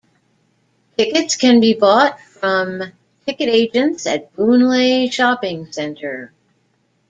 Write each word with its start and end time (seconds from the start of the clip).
Tickets 0.97 1.35
can 1.35 1.59
be 1.59 1.75
bought 1.75 2.19
from 2.19 2.81
ticket 3.27 3.49
agents 3.49 4.07
at 4.07 4.35
Boon 4.35 4.67
Lay 4.67 5.07
Shopping 5.07 5.71
Centre. 5.71 6.33